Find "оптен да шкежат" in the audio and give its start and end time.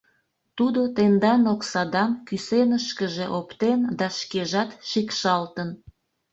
3.39-4.69